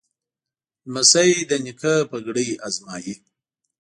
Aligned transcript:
لمسی 0.85 1.31
د 1.49 1.51
نیکه 1.65 1.93
پګړۍ 2.09 2.49
ازمایي. 2.67 3.15